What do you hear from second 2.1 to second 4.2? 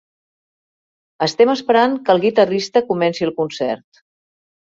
el guitarrista comenci el concert.